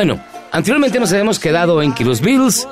Bueno, 0.00 0.18
anteriormente 0.50 0.98
nos 0.98 1.12
habíamos 1.12 1.38
quedado 1.38 1.82
en 1.82 1.92
que 1.92 2.06
los 2.06 2.22
Beatles 2.22 2.66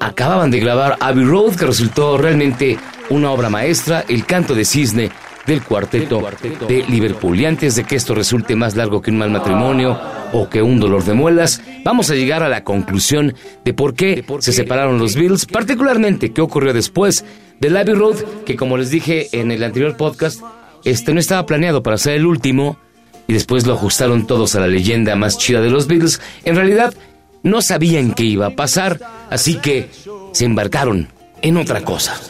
acababan 0.00 0.50
de 0.50 0.58
grabar 0.58 0.96
Abbey 1.00 1.22
Road, 1.22 1.54
que 1.54 1.66
resultó 1.66 2.16
realmente 2.16 2.78
una 3.10 3.30
obra 3.30 3.50
maestra, 3.50 4.06
el 4.08 4.24
canto 4.24 4.54
de 4.54 4.64
cisne 4.64 5.10
del 5.46 5.62
cuarteto 5.62 6.26
de 6.66 6.82
Liverpool. 6.88 7.38
Y 7.38 7.44
antes 7.44 7.74
de 7.74 7.84
que 7.84 7.96
esto 7.96 8.14
resulte 8.14 8.56
más 8.56 8.74
largo 8.74 9.02
que 9.02 9.10
un 9.10 9.18
mal 9.18 9.30
matrimonio 9.30 10.00
o 10.32 10.48
que 10.48 10.62
un 10.62 10.80
dolor 10.80 11.04
de 11.04 11.12
muelas, 11.12 11.60
vamos 11.84 12.08
a 12.08 12.14
llegar 12.14 12.42
a 12.42 12.48
la 12.48 12.64
conclusión 12.64 13.34
de 13.66 13.74
por 13.74 13.92
qué 13.92 14.24
se 14.38 14.52
separaron 14.52 14.98
los 14.98 15.14
Beatles, 15.14 15.44
particularmente 15.44 16.32
qué 16.32 16.40
ocurrió 16.40 16.72
después 16.72 17.22
del 17.60 17.76
Abbey 17.76 17.92
Road, 17.92 18.16
que 18.46 18.56
como 18.56 18.78
les 18.78 18.88
dije 18.88 19.28
en 19.38 19.50
el 19.50 19.62
anterior 19.62 19.98
podcast, 19.98 20.40
este 20.86 21.12
no 21.12 21.20
estaba 21.20 21.44
planeado 21.44 21.82
para 21.82 21.98
ser 21.98 22.14
el 22.14 22.24
último 22.24 22.78
y 23.26 23.32
después 23.32 23.66
lo 23.66 23.74
ajustaron 23.74 24.26
todos 24.26 24.54
a 24.54 24.60
la 24.60 24.66
leyenda 24.66 25.16
más 25.16 25.38
chida 25.38 25.60
de 25.60 25.70
los 25.70 25.86
Beatles. 25.86 26.20
En 26.44 26.56
realidad, 26.56 26.94
no 27.42 27.62
sabían 27.62 28.14
qué 28.14 28.24
iba 28.24 28.46
a 28.46 28.56
pasar, 28.56 29.00
así 29.30 29.56
que 29.56 29.88
se 30.32 30.44
embarcaron 30.44 31.08
en 31.42 31.56
otra 31.56 31.82
cosa. 31.82 32.20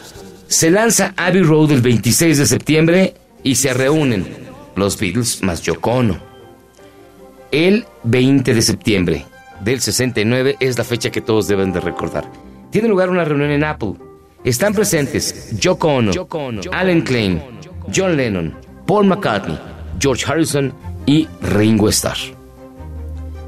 Se 0.47 0.71
lanza 0.71 1.13
Abbey 1.17 1.41
Road 1.41 1.71
el 1.71 1.81
26 1.81 2.37
de 2.37 2.45
septiembre 2.45 3.13
y 3.43 3.55
se 3.55 3.73
reúnen 3.73 4.27
los 4.75 4.99
Beatles 4.99 5.41
más 5.43 5.61
Yoko 5.61 5.91
Ono. 5.91 6.17
El 7.51 7.85
20 8.03 8.53
de 8.53 8.61
septiembre 8.61 9.25
del 9.61 9.81
69 9.81 10.57
es 10.59 10.77
la 10.77 10.83
fecha 10.83 11.11
que 11.11 11.21
todos 11.21 11.47
deben 11.47 11.71
de 11.71 11.79
recordar. 11.79 12.29
Tiene 12.71 12.87
lugar 12.87 13.09
una 13.09 13.23
reunión 13.23 13.51
en 13.51 13.63
Apple. 13.63 13.93
Están 14.43 14.73
presentes 14.73 15.57
Yoko 15.59 15.87
Ono, 15.87 16.11
Alan 16.71 17.01
Klein, 17.01 17.41
John 17.95 18.17
Lennon, 18.17 18.55
Paul 18.85 19.05
McCartney, 19.05 19.57
George 20.03 20.25
Harrison 20.29 20.73
y 21.05 21.29
Ringo 21.41 21.87
Starr. 21.87 22.17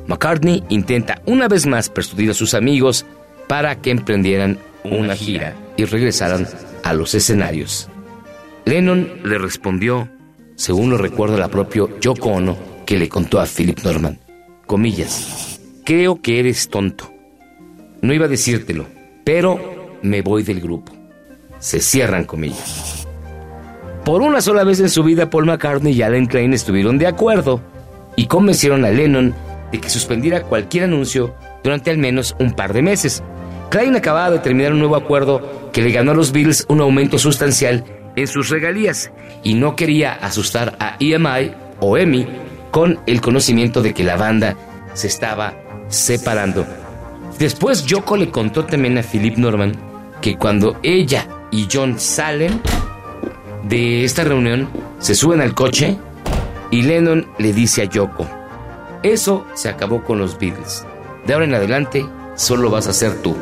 McCartney 0.07 0.63
intenta 0.69 1.21
una 1.25 1.49
vez 1.49 1.65
más 1.65 1.89
persuadir 1.89 2.29
a 2.29 2.33
sus 2.33 2.53
amigos 2.53 3.05
para 3.49 3.81
que 3.81 3.91
emprendieran 3.91 4.57
una 4.85 5.17
gira 5.17 5.53
y 5.75 5.83
regresaran 5.83 6.47
a 6.83 6.93
los 6.93 7.13
escenarios. 7.13 7.89
Lennon 8.63 9.19
le 9.25 9.37
respondió, 9.37 10.07
según 10.55 10.91
lo 10.91 10.97
recuerda 10.97 11.37
la 11.37 11.49
propia 11.49 11.87
Yoko 11.99 12.29
Ono, 12.29 12.57
que 12.85 12.97
le 12.97 13.09
contó 13.09 13.41
a 13.41 13.45
Philip 13.45 13.79
Norman, 13.83 14.17
comillas, 14.65 15.59
creo 15.83 16.21
que 16.21 16.39
eres 16.39 16.69
tonto. 16.69 17.11
No 18.01 18.13
iba 18.13 18.27
a 18.27 18.29
decírtelo, 18.29 18.85
pero 19.25 19.97
me 20.03 20.21
voy 20.21 20.43
del 20.43 20.61
grupo. 20.61 20.93
Se 21.59 21.81
cierran 21.81 22.23
comillas. 22.23 23.04
Por 24.05 24.21
una 24.21 24.39
sola 24.39 24.63
vez 24.63 24.79
en 24.79 24.91
su 24.91 25.03
vida, 25.03 25.31
Paul 25.31 25.47
McCartney 25.47 25.91
y 25.91 26.03
Alan 26.03 26.27
Klein 26.27 26.53
estuvieron 26.53 26.99
de 26.99 27.07
acuerdo 27.07 27.59
y 28.15 28.27
convencieron 28.27 28.85
a 28.85 28.91
Lennon 28.91 29.33
de 29.71 29.81
que 29.81 29.89
suspendiera 29.89 30.43
cualquier 30.43 30.83
anuncio 30.83 31.33
durante 31.63 31.89
al 31.89 31.97
menos 31.97 32.35
un 32.39 32.53
par 32.53 32.71
de 32.73 32.83
meses. 32.83 33.23
Klein 33.71 33.95
acababa 33.95 34.29
de 34.29 34.37
terminar 34.37 34.73
un 34.73 34.79
nuevo 34.79 34.95
acuerdo 34.95 35.71
que 35.73 35.81
le 35.81 35.91
ganó 35.91 36.11
a 36.11 36.13
los 36.13 36.31
Beatles 36.31 36.67
un 36.69 36.81
aumento 36.81 37.17
sustancial 37.17 37.83
en 38.15 38.27
sus 38.27 38.49
regalías 38.49 39.11
y 39.41 39.55
no 39.55 39.75
quería 39.75 40.13
asustar 40.13 40.77
a 40.79 40.97
EMI 40.99 41.53
o 41.79 41.97
EMI 41.97 42.27
con 42.69 42.99
el 43.07 43.21
conocimiento 43.21 43.81
de 43.81 43.95
que 43.95 44.03
la 44.03 44.17
banda 44.17 44.55
se 44.93 45.07
estaba 45.07 45.55
separando. 45.87 46.63
Después 47.39 47.87
Yoko 47.87 48.17
le 48.17 48.29
contó 48.29 48.65
también 48.65 48.99
a 48.99 49.03
Philip 49.03 49.37
Norman 49.37 49.75
que 50.21 50.37
cuando 50.37 50.77
ella 50.83 51.27
y 51.49 51.67
John 51.71 51.99
salen 51.99 52.61
de 53.67 54.03
esta 54.03 54.23
reunión, 54.23 54.69
se 54.99 55.15
suben 55.15 55.41
al 55.41 55.55
coche 55.55 55.97
y 56.71 56.83
Lennon 56.83 57.27
le 57.39 57.53
dice 57.53 57.81
a 57.81 57.85
Yoko, 57.85 58.27
eso 59.03 59.45
se 59.55 59.69
acabó 59.69 60.03
con 60.03 60.19
los 60.19 60.37
Beatles. 60.37 60.85
De 61.25 61.33
ahora 61.33 61.45
en 61.45 61.55
adelante, 61.55 62.05
solo 62.35 62.69
vas 62.69 62.87
a 62.87 62.93
ser 62.93 63.21
tú. 63.21 63.35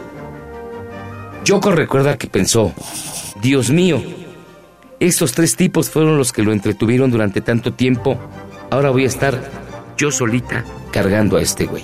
Yoko 1.44 1.72
recuerda 1.72 2.18
que 2.18 2.28
pensó, 2.28 2.72
Dios 3.42 3.70
mío, 3.70 4.02
estos 5.00 5.34
tres 5.34 5.58
tipos 5.58 5.90
fueron 5.90 6.18
los 6.18 6.32
que 6.32 6.44
lo 6.44 6.54
entretuvieron 6.54 7.12
durante 7.12 7.42
tanto 7.42 7.74
tiempo, 7.74 8.18
ahora 8.70 8.92
voy 8.92 9.04
a 9.04 9.08
estar 9.08 9.38
yo 9.98 10.12
solita 10.12 10.64
cargando 10.92 11.36
a 11.36 11.42
este 11.42 11.66
güey. 11.66 11.84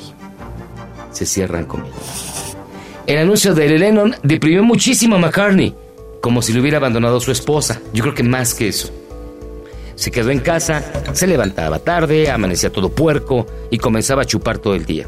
Se 1.11 1.25
cierran 1.25 1.65
conmigo. 1.65 1.95
El 3.05 3.17
anuncio 3.17 3.53
de 3.53 3.67
Lennon 3.77 4.15
deprimió 4.23 4.63
muchísimo 4.63 5.17
a 5.17 5.19
McCartney, 5.19 5.75
como 6.21 6.41
si 6.41 6.53
le 6.53 6.61
hubiera 6.61 6.77
abandonado 6.77 7.17
a 7.17 7.21
su 7.21 7.31
esposa. 7.31 7.81
Yo 7.93 8.03
creo 8.03 8.15
que 8.15 8.23
más 8.23 8.53
que 8.53 8.67
eso. 8.67 8.89
Se 9.95 10.11
quedó 10.11 10.31
en 10.31 10.39
casa, 10.39 10.83
se 11.13 11.27
levantaba 11.27 11.79
tarde, 11.79 12.31
amanecía 12.31 12.71
todo 12.71 12.89
puerco 12.89 13.45
y 13.69 13.77
comenzaba 13.77 14.21
a 14.21 14.25
chupar 14.25 14.57
todo 14.59 14.75
el 14.75 14.85
día. 14.85 15.07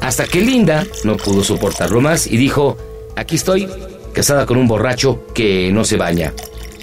Hasta 0.00 0.24
que 0.24 0.40
Linda 0.40 0.86
no 1.04 1.16
pudo 1.16 1.42
soportarlo 1.42 2.00
más 2.00 2.26
y 2.26 2.36
dijo, 2.36 2.76
aquí 3.16 3.36
estoy, 3.36 3.68
casada 4.12 4.46
con 4.46 4.56
un 4.56 4.68
borracho 4.68 5.24
que 5.34 5.72
no 5.72 5.84
se 5.84 5.96
baña. 5.96 6.32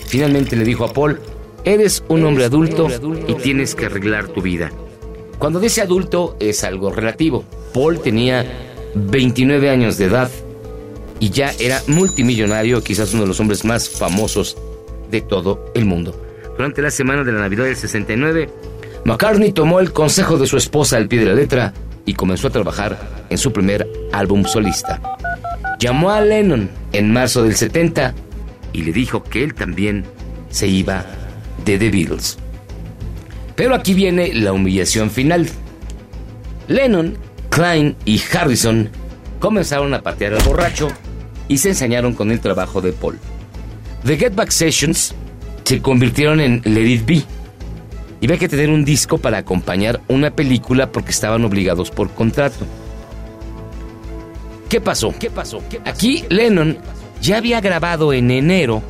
Finalmente 0.07 0.55
le 0.55 0.65
dijo 0.65 0.85
a 0.85 0.93
Paul, 0.93 1.19
eres 1.63 2.03
un 2.09 2.25
hombre 2.25 2.45
adulto 2.45 2.87
y 3.27 3.33
tienes 3.35 3.75
que 3.75 3.85
arreglar 3.85 4.27
tu 4.27 4.41
vida. 4.41 4.71
Cuando 5.39 5.59
dice 5.59 5.81
adulto 5.81 6.35
es 6.39 6.63
algo 6.63 6.91
relativo. 6.91 7.43
Paul 7.73 7.99
tenía 8.01 8.45
29 8.95 9.69
años 9.69 9.97
de 9.97 10.05
edad 10.05 10.29
y 11.19 11.29
ya 11.29 11.51
era 11.59 11.81
multimillonario, 11.87 12.83
quizás 12.83 13.13
uno 13.13 13.23
de 13.23 13.29
los 13.29 13.39
hombres 13.39 13.65
más 13.65 13.89
famosos 13.89 14.57
de 15.09 15.21
todo 15.21 15.71
el 15.73 15.85
mundo. 15.85 16.19
Durante 16.55 16.81
la 16.81 16.91
semana 16.91 17.23
de 17.23 17.31
la 17.31 17.39
Navidad 17.39 17.65
del 17.65 17.75
69, 17.75 18.49
McCartney 19.05 19.51
tomó 19.51 19.79
el 19.79 19.93
consejo 19.93 20.37
de 20.37 20.47
su 20.47 20.57
esposa 20.57 20.97
al 20.97 21.07
pie 21.07 21.19
de 21.19 21.25
la 21.27 21.33
letra 21.33 21.73
y 22.05 22.13
comenzó 22.13 22.47
a 22.47 22.51
trabajar 22.51 22.97
en 23.29 23.37
su 23.37 23.51
primer 23.51 23.87
álbum 24.11 24.43
solista. 24.45 25.01
Llamó 25.79 26.11
a 26.11 26.21
Lennon 26.21 26.69
en 26.93 27.13
marzo 27.13 27.43
del 27.43 27.55
70 27.55 28.13
y 28.73 28.81
le 28.83 28.91
dijo 28.91 29.23
que 29.23 29.43
él 29.43 29.53
también 29.53 30.05
se 30.49 30.67
iba 30.67 31.05
de 31.63 31.77
The 31.77 31.89
Beatles. 31.89 32.37
Pero 33.55 33.75
aquí 33.75 33.93
viene 33.93 34.33
la 34.33 34.53
humillación 34.53 35.09
final. 35.09 35.47
Lennon, 36.67 37.17
Klein 37.49 37.95
y 38.05 38.21
Harrison 38.33 38.89
comenzaron 39.39 39.93
a 39.93 40.01
patear 40.01 40.33
al 40.33 40.43
borracho 40.43 40.89
y 41.47 41.57
se 41.57 41.69
ensañaron 41.69 42.13
con 42.13 42.31
el 42.31 42.39
trabajo 42.39 42.81
de 42.81 42.93
Paul. 42.93 43.19
The 44.03 44.17
Get 44.17 44.35
Back 44.35 44.51
Sessions 44.51 45.13
se 45.63 45.81
convirtieron 45.81 46.39
en 46.39 46.61
Let 46.63 46.87
It 46.87 47.05
Be. 47.05 47.23
Y 48.19 48.25
había 48.25 48.37
que 48.37 48.49
tener 48.49 48.69
un 48.69 48.83
disco 48.83 49.17
para 49.17 49.37
acompañar 49.39 50.01
una 50.07 50.31
película 50.31 50.91
porque 50.91 51.11
estaban 51.11 51.45
obligados 51.45 51.91
por 51.91 52.09
contrato. 52.11 52.65
¿Qué 54.69 54.81
pasó? 54.81 55.13
¿Qué 55.17 55.29
pasó? 55.29 55.61
Aquí 55.85 56.25
Lennon 56.29 56.77
ya 57.21 57.37
había 57.37 57.61
grabado 57.61 58.13
en 58.13 58.31
enero 58.31 58.81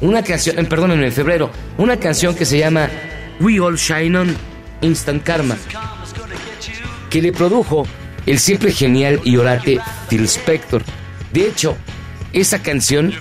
una 0.00 0.22
canción, 0.22 0.58
eh, 0.58 0.64
perdón, 0.64 0.92
en 0.92 1.12
febrero, 1.12 1.50
una 1.78 1.98
canción 1.98 2.34
que 2.34 2.44
se 2.44 2.58
llama 2.58 2.88
We 3.40 3.60
All 3.60 3.76
Shine 3.76 4.16
On 4.16 4.36
Instant 4.80 5.22
Karma, 5.22 5.56
que 7.10 7.20
le 7.20 7.32
produjo 7.32 7.86
el 8.26 8.38
siempre 8.38 8.72
genial 8.72 9.20
y 9.24 9.36
orate 9.36 9.78
Phil 10.08 10.24
Spector. 10.24 10.82
De 11.32 11.46
hecho, 11.46 11.76
esa 12.32 12.62
canción 12.62 13.12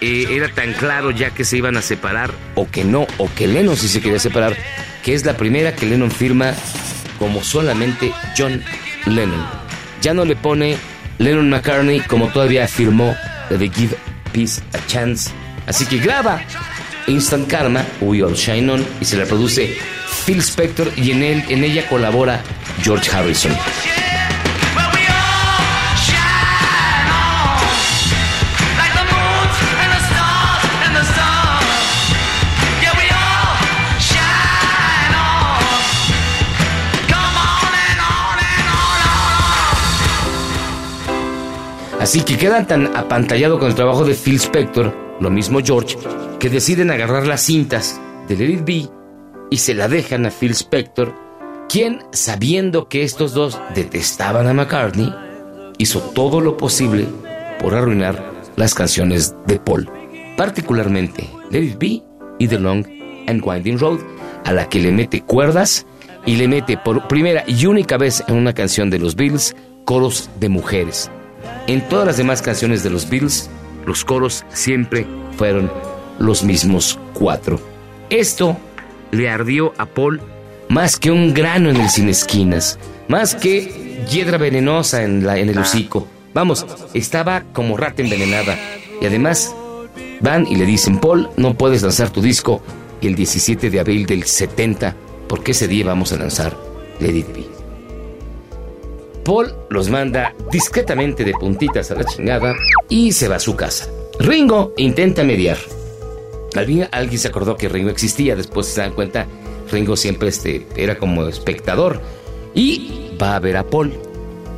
eh, 0.00 0.26
era 0.30 0.48
tan 0.48 0.72
claro 0.72 1.10
ya 1.10 1.30
que 1.30 1.44
se 1.44 1.56
iban 1.56 1.76
a 1.76 1.82
separar, 1.82 2.32
o 2.54 2.68
que 2.68 2.84
no, 2.84 3.06
o 3.18 3.30
que 3.34 3.46
Lennon 3.46 3.76
sí 3.76 3.88
se 3.88 4.00
quería 4.00 4.18
separar, 4.18 4.56
que 5.02 5.14
es 5.14 5.24
la 5.24 5.36
primera 5.36 5.74
que 5.74 5.86
Lennon 5.86 6.10
firma 6.10 6.52
como 7.18 7.42
solamente 7.42 8.12
John 8.36 8.62
Lennon. 9.06 9.46
Ya 10.02 10.14
no 10.14 10.24
le 10.24 10.36
pone 10.36 10.76
Lennon 11.18 11.48
McCartney, 11.48 12.00
como 12.00 12.28
todavía 12.28 12.64
afirmó, 12.64 13.16
de 13.50 13.68
Give 13.70 13.96
Peace 14.32 14.60
a 14.72 14.86
Chance. 14.86 15.30
Así 15.66 15.86
que 15.86 15.98
graba 15.98 16.42
Instant 17.06 17.48
Karma, 17.48 17.84
We 18.00 18.22
All 18.22 18.34
Shine 18.34 18.70
On, 18.70 18.86
y 19.00 19.04
se 19.04 19.16
la 19.16 19.24
produce 19.24 19.76
Phil 20.24 20.40
Spector 20.40 20.90
y 20.96 21.12
en, 21.12 21.22
él, 21.22 21.44
en 21.48 21.64
ella 21.64 21.88
colabora 21.88 22.42
George 22.82 23.10
Harrison. 23.10 23.52
Así 42.06 42.20
que 42.20 42.38
quedan 42.38 42.68
tan 42.68 42.96
apantallados 42.96 43.58
con 43.58 43.66
el 43.66 43.74
trabajo 43.74 44.04
de 44.04 44.14
Phil 44.14 44.36
Spector, 44.36 44.94
lo 45.18 45.28
mismo 45.28 45.58
George, 45.60 45.98
que 46.38 46.48
deciden 46.48 46.92
agarrar 46.92 47.26
las 47.26 47.40
cintas 47.40 48.00
de 48.28 48.36
Let 48.36 48.62
Be 48.64 48.88
y 49.50 49.56
se 49.56 49.74
la 49.74 49.88
dejan 49.88 50.24
a 50.24 50.30
Phil 50.30 50.52
Spector, 50.52 51.12
quien, 51.68 51.98
sabiendo 52.12 52.88
que 52.88 53.02
estos 53.02 53.34
dos 53.34 53.58
detestaban 53.74 54.46
a 54.46 54.54
McCartney, 54.54 55.12
hizo 55.78 55.98
todo 55.98 56.40
lo 56.40 56.56
posible 56.56 57.08
por 57.58 57.74
arruinar 57.74 58.22
las 58.54 58.72
canciones 58.72 59.34
de 59.48 59.58
Paul, 59.58 59.90
particularmente 60.36 61.28
Let 61.50 61.76
Be 61.76 62.04
y 62.38 62.46
The 62.46 62.60
Long 62.60 62.86
and 63.26 63.42
Winding 63.44 63.80
Road, 63.80 63.98
a 64.44 64.52
la 64.52 64.68
que 64.68 64.78
le 64.78 64.92
mete 64.92 65.22
cuerdas 65.22 65.86
y 66.24 66.36
le 66.36 66.46
mete 66.46 66.78
por 66.78 67.08
primera 67.08 67.42
y 67.48 67.66
única 67.66 67.96
vez 67.96 68.22
en 68.28 68.36
una 68.36 68.54
canción 68.54 68.90
de 68.90 69.00
los 69.00 69.16
Beatles 69.16 69.56
coros 69.84 70.30
de 70.38 70.48
mujeres. 70.48 71.10
En 71.66 71.88
todas 71.88 72.06
las 72.06 72.16
demás 72.16 72.42
canciones 72.42 72.82
de 72.82 72.90
los 72.90 73.08
Beatles, 73.08 73.50
los 73.86 74.04
coros 74.04 74.44
siempre 74.52 75.06
fueron 75.36 75.70
los 76.18 76.42
mismos 76.44 76.98
cuatro. 77.14 77.60
Esto 78.10 78.56
le 79.10 79.28
ardió 79.28 79.72
a 79.78 79.86
Paul 79.86 80.20
más 80.68 80.96
que 80.96 81.10
un 81.10 81.32
grano 81.34 81.70
en 81.70 81.76
el 81.76 81.88
sin 81.88 82.08
esquinas, 82.08 82.78
más 83.08 83.34
que 83.34 84.04
hiedra 84.10 84.38
venenosa 84.38 85.02
en, 85.02 85.26
el 85.26 85.58
hocico. 85.58 86.06
Vamos, 86.34 86.66
estaba 86.94 87.42
como 87.52 87.76
rata 87.76 88.02
envenenada. 88.02 88.58
Y 89.00 89.06
además, 89.06 89.54
van 90.20 90.46
y 90.46 90.56
le 90.56 90.66
dicen, 90.66 90.98
Paul, 90.98 91.30
no 91.36 91.54
puedes 91.54 91.82
lanzar 91.82 92.10
tu 92.10 92.20
disco 92.20 92.62
el 93.00 93.14
17 93.14 93.70
de 93.70 93.80
abril 93.80 94.06
del 94.06 94.24
70, 94.24 94.94
porque 95.28 95.52
ese 95.52 95.68
día 95.68 95.86
vamos 95.86 96.12
a 96.12 96.16
lanzar 96.16 96.56
Let 97.00 97.16
It. 97.16 97.65
Paul 99.26 99.52
los 99.70 99.90
manda 99.90 100.36
discretamente 100.52 101.24
de 101.24 101.32
puntitas 101.32 101.90
a 101.90 101.96
la 101.96 102.04
chingada 102.04 102.54
y 102.88 103.10
se 103.10 103.26
va 103.26 103.36
a 103.36 103.40
su 103.40 103.56
casa. 103.56 103.90
Ringo 104.20 104.72
intenta 104.76 105.24
mediar. 105.24 105.58
Alguien, 106.54 106.88
alguien 106.92 107.18
se 107.18 107.26
acordó 107.26 107.56
que 107.56 107.68
Ringo 107.68 107.90
existía, 107.90 108.36
después 108.36 108.68
se 108.68 108.80
dan 108.80 108.92
cuenta, 108.92 109.26
Ringo 109.70 109.96
siempre 109.96 110.28
este, 110.28 110.64
era 110.76 110.96
como 110.96 111.26
espectador 111.26 112.00
y 112.54 113.10
va 113.20 113.34
a 113.34 113.40
ver 113.40 113.56
a 113.56 113.64
Paul. 113.64 113.92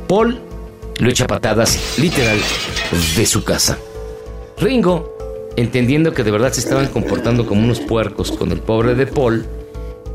Paul 0.07 0.39
lo 0.99 1.09
echa 1.09 1.25
patadas 1.25 1.97
literal 1.97 2.37
de 3.17 3.25
su 3.25 3.43
casa. 3.43 3.79
Ringo, 4.59 5.49
entendiendo 5.55 6.13
que 6.13 6.23
de 6.23 6.29
verdad 6.29 6.53
se 6.53 6.59
estaban 6.59 6.87
comportando 6.89 7.47
como 7.47 7.63
unos 7.63 7.79
puercos 7.79 8.31
con 8.31 8.51
el 8.51 8.59
pobre 8.59 8.93
de 8.93 9.07
Paul, 9.07 9.47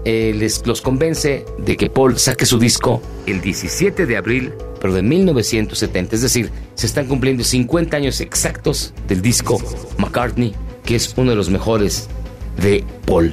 eh, 0.04 0.34
les, 0.36 0.66
los 0.66 0.82
convence 0.82 1.44
de 1.58 1.76
que 1.76 1.88
Paul 1.88 2.18
saque 2.18 2.44
su 2.44 2.58
disco 2.58 3.00
el 3.26 3.40
17 3.40 4.04
de 4.06 4.16
abril, 4.16 4.52
pero 4.80 4.92
de 4.92 5.02
1970. 5.02 6.14
Es 6.14 6.22
decir, 6.22 6.50
se 6.74 6.86
están 6.86 7.06
cumpliendo 7.06 7.42
50 7.42 7.96
años 7.96 8.20
exactos 8.20 8.92
del 9.08 9.22
disco 9.22 9.58
McCartney, 9.98 10.54
que 10.84 10.96
es 10.96 11.14
uno 11.16 11.30
de 11.30 11.36
los 11.36 11.48
mejores 11.48 12.08
de 12.60 12.84
Paul. 13.06 13.32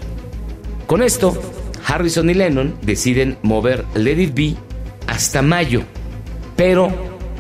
Con 0.88 1.02
esto, 1.04 1.38
Harrison 1.86 2.30
y 2.30 2.36
Lennon 2.36 2.76
deciden 2.82 3.38
mover 3.42 3.86
Let 3.96 4.22
It 4.22 4.34
Be 4.34 4.56
hasta 5.08 5.42
mayo, 5.42 5.84
pero 6.56 6.90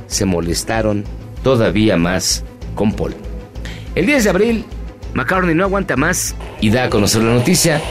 se 0.08 0.26
molestaron 0.26 1.06
todavía 1.42 1.96
más 1.96 2.44
con 2.76 2.92
Paul. 2.94 3.16
El 3.96 4.06
10 4.06 4.26
de 4.26 4.30
abril, 4.30 4.66
McCartney 5.14 5.56
no 5.56 5.64
aguanta 5.64 5.96
más 5.96 6.36
y 6.60 6.70
da 6.70 6.86
a 6.86 6.90
conocer 6.90 7.24
la 7.24 7.34
noticia 7.34 7.82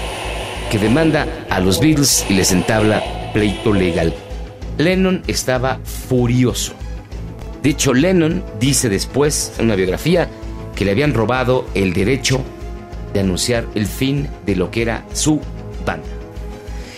que 0.70 0.78
demanda 0.78 1.26
a 1.50 1.60
los 1.60 1.80
Beatles 1.80 2.24
y 2.30 2.34
les 2.34 2.52
entabla 2.52 3.02
pleito 3.34 3.72
legal. 3.72 4.14
Lennon 4.78 5.22
estaba 5.26 5.80
furioso. 5.84 6.72
De 7.62 7.70
hecho, 7.70 7.92
Lennon 7.92 8.42
dice 8.58 8.88
después 8.88 9.52
en 9.58 9.66
una 9.66 9.74
biografía 9.74 10.28
que 10.74 10.84
le 10.84 10.92
habían 10.92 11.12
robado 11.12 11.66
el 11.74 11.92
derecho 11.92 12.40
de 13.12 13.20
anunciar 13.20 13.66
el 13.74 13.86
fin 13.86 14.28
de 14.46 14.56
lo 14.56 14.70
que 14.70 14.82
era 14.82 15.04
su 15.12 15.40
banda. 15.84 16.06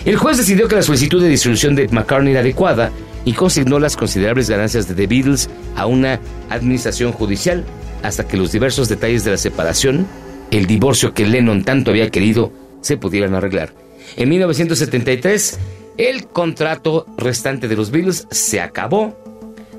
El 0.05 0.17
juez 0.17 0.37
decidió 0.37 0.69
que 0.69 0.77
la 0.77 0.83
solicitud 0.83 1.23
de 1.23 1.29
disolución 1.29 1.75
de 1.75 1.89
McCartney 1.89 2.33
era 2.33 2.41
adecuada 2.41 2.91
y 3.25 3.33
consignó 3.33 3.79
las 3.79 3.97
considerables 3.97 4.51
ganancias 4.51 4.87
de 4.87 4.95
The 4.95 5.07
Beatles 5.07 5.49
a 5.77 5.87
una 5.87 6.21
administración 6.51 7.13
judicial 7.13 7.65
hasta 8.03 8.27
que 8.27 8.37
los 8.37 8.53
diversos 8.53 8.89
detalles 8.89 9.25
de 9.25 9.31
la 9.33 9.37
separación, 9.37 10.07
el 10.51 10.67
divorcio 10.67 11.15
que 11.15 11.27
Lennon 11.27 11.65
tanto 11.65 11.93
había 11.93 12.11
querido, 12.11 12.53
se 12.83 12.99
pudieran 12.99 13.35
arreglar. 13.35 13.73
En 14.17 14.29
1973, 14.29 15.59
el 15.97 16.27
contrato 16.27 17.07
restante 17.17 17.69
de 17.69 17.77
los 17.77 17.91
Beatles 17.91 18.27
se 18.31 18.61
acabó. 18.61 19.17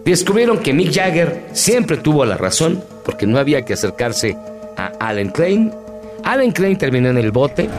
Descubrieron 0.03 0.59
que 0.59 0.73
Mick 0.73 0.93
Jagger 0.93 1.45
siempre 1.53 1.97
tuvo 1.97 2.25
la 2.25 2.37
razón 2.37 2.83
porque 3.05 3.27
no 3.27 3.37
había 3.37 3.63
que 3.63 3.73
acercarse 3.73 4.35
a 4.75 4.87
Alan 4.99 5.29
Klein. 5.29 5.71
Alan 6.23 6.51
Klein 6.51 6.77
terminó 6.77 7.09
en 7.09 7.17
el 7.17 7.31
bote, 7.31 7.69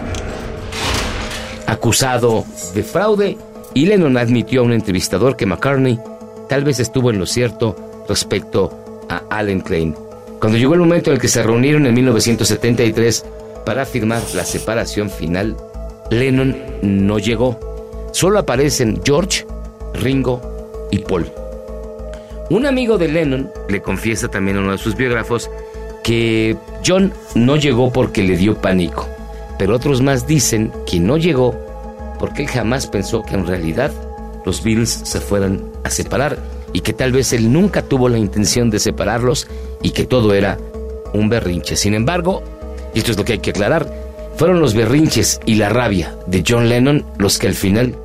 acusado 1.67 2.45
de 2.75 2.83
fraude, 2.83 3.37
y 3.75 3.87
Lennon 3.87 4.17
admitió 4.17 4.61
a 4.61 4.65
un 4.65 4.73
entrevistador 4.73 5.37
que 5.37 5.47
McCartney 5.47 5.99
tal 6.49 6.63
vez 6.63 6.79
estuvo 6.79 7.11
en 7.11 7.19
lo 7.19 7.27
cierto 7.27 8.05
respecto 8.09 9.07
a 9.09 9.23
Alan 9.31 9.61
Klein. 9.61 9.95
Cuando 10.39 10.59
llegó 10.59 10.75
el 10.75 10.81
momento 10.81 11.11
en 11.11 11.17
el 11.17 11.21
que 11.21 11.29
se 11.29 11.43
reunieron 11.43 11.87
en 11.87 11.95
1973 11.95 13.25
para 13.65 13.87
firmar 13.87 14.23
la 14.35 14.45
separación 14.45 15.11
final, 15.11 15.57
Lennon 16.11 16.57
no 16.83 17.19
llegó. 17.19 17.59
Solo 18.13 18.39
aparecen 18.39 19.01
George, 19.05 19.47
Ringo 19.95 20.41
y 20.91 20.99
Paul. 20.99 21.27
Un 22.51 22.67
amigo 22.67 22.99
de 22.99 23.09
Lennon 23.09 23.51
le 23.69 23.81
confiesa 23.81 24.29
también 24.29 24.59
a 24.59 24.61
uno 24.61 24.73
de 24.73 24.79
sus 24.79 24.97
biógrafos 24.97 25.51
que 26.03 26.57
John 26.87 27.13
no 27.35 27.57
llegó 27.57 27.91
porque 27.91 28.23
le 28.23 28.37
dio 28.37 28.61
pánico, 28.61 29.09
pero 29.59 29.75
otros 29.75 30.03
más 30.03 30.27
dicen 30.27 30.71
que 30.87 31.01
no 31.01 31.17
llegó 31.17 31.55
porque 32.19 32.43
él 32.43 32.49
jamás 32.49 32.87
pensó 32.87 33.23
que 33.23 33.35
en 33.35 33.47
realidad 33.47 33.91
los 34.45 34.63
Beatles 34.63 34.91
se 35.05 35.21
fueran 35.21 35.63
a 35.85 35.91
separar 35.91 36.39
y 36.73 36.81
que 36.81 36.93
tal 36.93 37.13
vez 37.13 37.33
él 37.33 37.53
nunca 37.53 37.83
tuvo 37.83 38.09
la 38.09 38.19
intención 38.19 38.69
de 38.69 38.79
separarlos 38.79 39.47
y 39.83 39.91
que 39.91 40.05
todo 40.05 40.35
era 40.35 40.59
un 41.15 41.29
berrinche. 41.29 41.77
Sin 41.77 41.95
embargo, 41.95 42.43
y 42.95 42.99
esto 42.99 43.11
es 43.11 43.19
lo 43.19 43.25
que 43.25 43.35
hay 43.35 43.39
que 43.41 43.51
aclarar, 43.51 43.87
fueron 44.37 44.61
los 44.61 44.75
berrinches 44.75 45.41
y 45.47 45.57
la 45.57 45.69
rabia 45.69 46.15
de 46.27 46.43
John 46.47 46.69
Lennon 46.69 47.05
los 47.19 47.39
que 47.39 47.49
al 47.49 47.55
final 47.55 47.97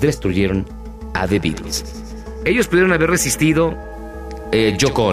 destruyeron 0.00 0.66
a 1.14 1.26
The 1.26 1.38
Beatles. 1.38 1.84
Ellos 2.44 2.66
pudieron 2.68 2.92
haber 2.92 3.10
resistido 3.10 3.74
eh, 4.52 4.76
Yoko 4.78 5.12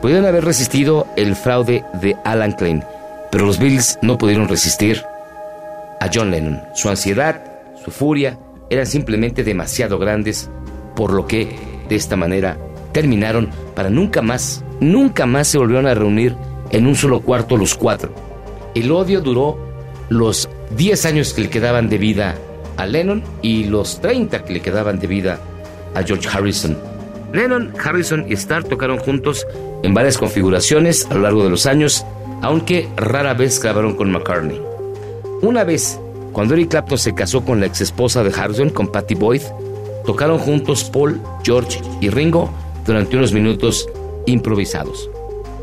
pudieron 0.00 0.26
haber 0.26 0.44
resistido 0.44 1.06
el 1.16 1.34
fraude 1.34 1.84
de 2.00 2.16
Alan 2.24 2.52
Klein, 2.52 2.84
pero 3.30 3.46
los 3.46 3.58
Beatles 3.58 3.98
no 4.02 4.16
pudieron 4.16 4.48
resistir 4.48 5.02
a 6.00 6.08
John 6.12 6.30
Lennon. 6.30 6.62
Su 6.74 6.88
ansiedad, 6.88 7.42
su 7.84 7.90
furia 7.90 8.38
eran 8.70 8.86
simplemente 8.86 9.44
demasiado 9.44 9.98
grandes, 9.98 10.48
por 10.94 11.12
lo 11.12 11.26
que 11.26 11.56
de 11.88 11.96
esta 11.96 12.16
manera 12.16 12.56
terminaron 12.92 13.50
para 13.74 13.90
nunca 13.90 14.22
más, 14.22 14.64
nunca 14.80 15.26
más 15.26 15.48
se 15.48 15.58
volvieron 15.58 15.86
a 15.86 15.94
reunir 15.94 16.36
en 16.70 16.86
un 16.86 16.94
solo 16.94 17.20
cuarto 17.20 17.56
los 17.56 17.74
cuatro. 17.74 18.29
El 18.74 18.92
odio 18.92 19.20
duró 19.20 19.58
los 20.08 20.48
10 20.76 21.06
años 21.06 21.32
que 21.32 21.42
le 21.42 21.50
quedaban 21.50 21.88
de 21.88 21.98
vida 21.98 22.36
a 22.76 22.86
Lennon 22.86 23.22
y 23.42 23.64
los 23.64 24.00
30 24.00 24.44
que 24.44 24.52
le 24.54 24.60
quedaban 24.60 24.98
de 24.98 25.06
vida 25.06 25.40
a 25.94 26.02
George 26.02 26.28
Harrison. 26.28 26.76
Lennon, 27.32 27.72
Harrison 27.82 28.26
y 28.28 28.34
Starr 28.34 28.64
tocaron 28.64 28.98
juntos 28.98 29.46
en 29.82 29.94
varias 29.94 30.18
configuraciones 30.18 31.06
a 31.10 31.14
lo 31.14 31.20
largo 31.20 31.44
de 31.44 31.50
los 31.50 31.66
años, 31.66 32.04
aunque 32.42 32.88
rara 32.96 33.34
vez 33.34 33.60
grabaron 33.62 33.94
con 33.96 34.10
McCartney. 34.10 34.60
Una 35.42 35.64
vez, 35.64 35.98
cuando 36.32 36.54
Eric 36.54 36.70
Clapton 36.70 36.98
se 36.98 37.14
casó 37.14 37.44
con 37.44 37.60
la 37.60 37.66
ex 37.66 37.80
esposa 37.80 38.22
de 38.22 38.32
Harrison, 38.32 38.70
con 38.70 38.88
Patty 38.88 39.14
Boyd, 39.14 39.42
tocaron 40.04 40.38
juntos 40.38 40.84
Paul, 40.84 41.20
George 41.44 41.80
y 42.00 42.08
Ringo 42.08 42.52
durante 42.86 43.16
unos 43.16 43.32
minutos 43.32 43.88
improvisados. 44.26 45.08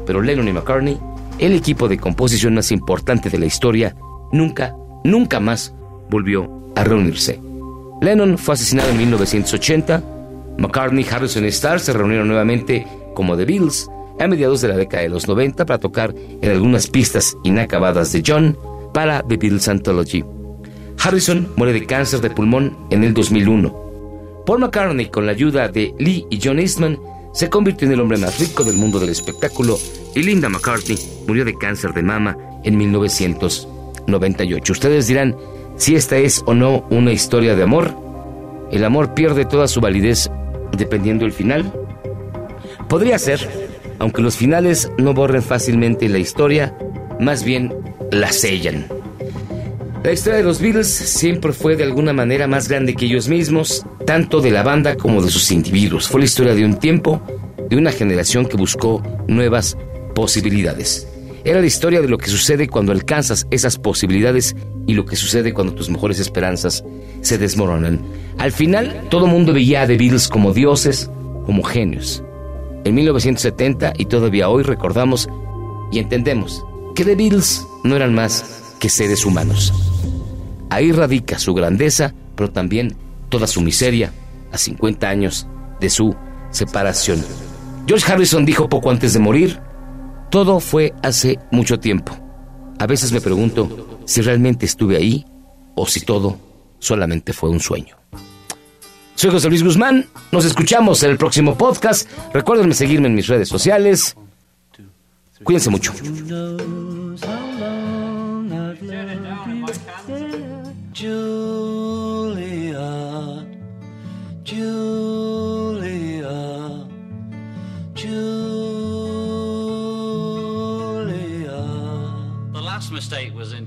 Pero 0.06 0.22
Lennon 0.22 0.48
y 0.48 0.54
McCartney 0.54 1.00
el 1.40 1.54
equipo 1.54 1.88
de 1.88 1.98
composición 1.98 2.56
más 2.56 2.72
importante 2.72 3.30
de 3.30 3.38
la 3.38 3.46
historia, 3.46 3.96
nunca, 4.32 4.76
nunca 5.04 5.40
más 5.40 5.74
volvió 6.10 6.72
a 6.76 6.84
reunirse. 6.84 7.40
Lennon 8.02 8.38
fue 8.38 8.54
asesinado 8.54 8.90
en 8.90 8.98
1980, 8.98 10.04
McCartney, 10.58 11.06
Harrison 11.10 11.46
Starr 11.46 11.80
se 11.80 11.94
reunieron 11.94 12.28
nuevamente 12.28 12.88
como 13.14 13.38
The 13.38 13.46
Beatles 13.46 13.88
a 14.20 14.28
mediados 14.28 14.62
de 14.62 14.70
la 14.70 14.78
década 14.78 15.04
de 15.04 15.10
los 15.10 15.28
90 15.28 15.66
para 15.66 15.80
tocar 15.80 16.14
en 16.42 16.50
algunas 16.50 16.88
pistas 16.88 17.38
inacabadas 17.44 18.12
de 18.12 18.24
John 18.26 18.58
para 18.94 19.22
The 19.22 19.38
Beatles 19.38 19.68
Anthology. 19.68 20.24
Harrison 21.00 21.48
muere 21.56 21.74
de 21.74 21.86
cáncer 21.86 22.22
de 22.22 22.32
pulmón 22.32 22.76
en 22.90 23.04
el 23.04 23.14
2001. 23.14 24.44
Paul 24.46 24.60
McCartney, 24.60 25.10
con 25.10 25.26
la 25.26 25.34
ayuda 25.34 25.68
de 25.68 25.94
Lee 26.00 26.26
y 26.32 26.40
John 26.44 26.60
Eastman, 26.60 26.98
se 27.34 27.50
convirtió 27.50 27.88
en 27.88 27.94
el 27.94 28.00
hombre 28.00 28.18
más 28.18 28.40
rico 28.40 28.64
del 28.64 28.78
mundo 28.78 29.00
del 29.00 29.10
espectáculo 29.10 29.78
y 30.16 30.24
Linda 30.24 30.50
McCartney 30.50 30.98
murió 31.28 31.46
de 31.46 31.58
cáncer 31.58 31.94
de 31.94 32.04
mama 32.04 32.38
en 32.64 32.78
1998. 32.78 34.74
Ustedes 34.74 35.08
dirán 35.08 35.36
si 35.78 35.96
esta 35.96 36.18
es 36.18 36.44
o 36.46 36.54
no 36.54 36.86
una 36.90 37.12
historia 37.12 37.56
de 37.56 37.64
amor. 37.64 37.94
El 38.72 38.84
amor 38.84 39.14
pierde 39.14 39.46
toda 39.46 39.68
su 39.68 39.80
validez 39.80 40.30
dependiendo 40.76 41.26
del 41.26 41.34
final. 41.34 41.72
Podría 42.90 43.20
ser, 43.20 43.40
aunque 44.00 44.22
los 44.22 44.38
finales 44.38 44.92
no 44.98 45.14
borren 45.14 45.42
fácilmente 45.42 46.10
la 46.10 46.20
historia, 46.20 46.78
más 47.20 47.44
bien 47.44 47.74
la 48.12 48.32
sellan. 48.32 48.88
La 50.04 50.14
historia 50.14 50.38
de 50.38 50.44
los 50.44 50.62
Beatles 50.62 50.88
siempre 50.88 51.52
fue 51.52 51.76
de 51.76 51.84
alguna 51.84 52.14
manera 52.14 52.48
más 52.48 52.70
grande 52.70 52.96
que 52.96 53.06
ellos 53.06 53.28
mismos, 53.28 53.86
tanto 54.06 54.40
de 54.40 54.52
la 54.52 54.64
banda 54.64 54.96
como 54.96 55.22
de 55.22 55.30
sus 55.30 55.52
individuos. 55.52 56.08
Fue 56.08 56.22
la 56.22 56.26
historia 56.26 56.56
de 56.56 56.64
un 56.64 56.80
tiempo, 56.80 57.22
de 57.70 57.76
una 57.76 57.92
generación 57.92 58.46
que 58.46 58.56
buscó 58.56 59.04
nuevas 59.28 59.78
posibilidades. 60.18 61.08
Era 61.46 61.62
la 61.62 61.68
historia 61.68 62.02
de 62.02 62.08
lo 62.08 62.18
que 62.18 62.28
sucede 62.28 62.68
cuando 62.68 62.92
alcanzas 62.92 63.46
esas 63.52 63.78
posibilidades 63.78 64.56
y 64.88 64.96
lo 64.96 65.06
que 65.06 65.16
sucede 65.16 65.54
cuando 65.54 65.76
tus 65.76 65.92
mejores 65.92 66.20
esperanzas 66.20 66.84
se 67.22 67.38
desmoronan. 67.38 68.02
Al 68.40 68.52
final, 68.52 69.04
todo 69.12 69.28
mundo 69.28 69.54
veía 69.54 69.84
a 69.84 69.88
The 69.88 69.96
Beatles 69.96 70.28
como 70.28 70.54
dioses, 70.54 71.12
como 71.46 71.62
genios. 71.62 72.24
En 72.84 72.96
1970 72.96 73.94
y 73.96 74.06
todavía 74.06 74.50
hoy 74.50 74.64
recordamos 74.64 75.30
y 75.92 76.00
entendemos 76.00 76.66
que 76.96 77.06
The 77.06 77.16
Beatles 77.16 77.68
no 77.84 77.96
eran 77.96 78.16
más 78.16 78.74
que 78.80 78.90
seres 78.90 79.24
humanos. 79.24 79.72
Ahí 80.72 80.92
radica 80.94 81.38
su 81.38 81.54
grandeza, 81.54 82.16
pero 82.36 82.50
también 82.50 82.96
toda 83.30 83.46
su 83.46 83.62
miseria 83.62 84.12
a 84.52 84.58
50 84.58 85.08
años 85.08 85.46
de 85.80 85.92
su 85.92 86.16
separación. 86.50 87.24
George 87.86 88.12
Harrison 88.12 88.46
dijo 88.46 88.68
poco 88.68 88.90
antes 88.90 89.14
de 89.14 89.20
morir, 89.20 89.67
todo 90.30 90.60
fue 90.60 90.94
hace 91.04 91.40
mucho 91.52 91.80
tiempo. 91.80 92.18
A 92.80 92.86
veces 92.86 93.12
me 93.12 93.22
pregunto 93.22 94.02
si 94.06 94.22
realmente 94.22 94.66
estuve 94.66 94.98
ahí 94.98 95.26
o 95.76 95.88
si 95.88 96.02
todo 96.02 96.38
solamente 96.80 97.34
fue 97.34 97.50
un 97.50 97.60
sueño. 97.60 97.96
Soy 99.16 99.32
José 99.32 99.50
Luis 99.50 99.64
Guzmán, 99.64 100.06
nos 100.32 100.46
escuchamos 100.46 101.02
en 101.02 101.10
el 101.10 101.18
próximo 101.18 101.58
podcast. 101.58 102.08
Recuerden 102.34 102.74
seguirme 102.74 103.08
en 103.08 103.16
mis 103.16 103.28
redes 103.28 103.50
sociales. 103.50 104.16
Cuídense 105.44 105.70
mucho. 105.72 105.92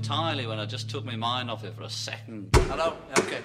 Entirely 0.01 0.47
when 0.47 0.57
I 0.57 0.65
just 0.65 0.89
took 0.89 1.05
my 1.05 1.15
mind 1.15 1.51
off 1.51 1.63
it 1.63 1.75
for 1.75 1.83
a 1.83 1.89
second. 1.89 2.49
Hello? 2.71 2.95
Okay. 3.19 3.41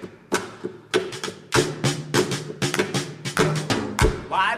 Why 4.27 4.57